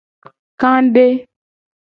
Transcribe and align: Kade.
Kade. 0.61 1.07